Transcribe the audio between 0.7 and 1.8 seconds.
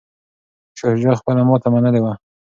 شاه شجاع خپله ماته